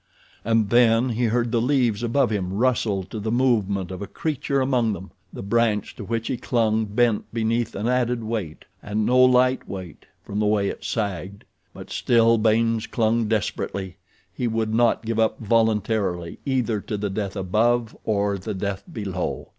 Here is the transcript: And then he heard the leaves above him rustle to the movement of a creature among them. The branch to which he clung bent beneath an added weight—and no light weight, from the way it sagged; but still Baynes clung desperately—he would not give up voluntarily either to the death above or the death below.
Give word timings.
And 0.43 0.71
then 0.71 1.09
he 1.09 1.25
heard 1.25 1.51
the 1.51 1.61
leaves 1.61 2.01
above 2.01 2.31
him 2.31 2.53
rustle 2.53 3.03
to 3.03 3.19
the 3.19 3.29
movement 3.31 3.91
of 3.91 4.01
a 4.01 4.07
creature 4.07 4.59
among 4.59 4.93
them. 4.93 5.11
The 5.31 5.43
branch 5.43 5.95
to 5.97 6.03
which 6.03 6.27
he 6.27 6.37
clung 6.37 6.85
bent 6.85 7.31
beneath 7.31 7.75
an 7.75 7.87
added 7.87 8.23
weight—and 8.23 9.05
no 9.05 9.19
light 9.19 9.69
weight, 9.69 10.07
from 10.25 10.39
the 10.39 10.47
way 10.47 10.69
it 10.69 10.83
sagged; 10.83 11.43
but 11.71 11.91
still 11.91 12.39
Baynes 12.39 12.87
clung 12.87 13.27
desperately—he 13.27 14.47
would 14.47 14.73
not 14.73 15.05
give 15.05 15.19
up 15.19 15.37
voluntarily 15.39 16.39
either 16.47 16.81
to 16.81 16.97
the 16.97 17.11
death 17.11 17.35
above 17.35 17.95
or 18.03 18.39
the 18.39 18.55
death 18.55 18.83
below. 18.91 19.49